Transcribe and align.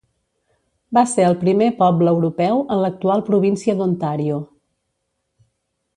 Va 0.97 1.03
ser 1.11 1.25
el 1.27 1.35
primer 1.43 1.67
poble 1.83 2.15
europeu 2.17 2.65
en 2.77 2.83
l'actual 2.85 3.23
província 3.29 3.79
d'Ontario. 3.83 4.41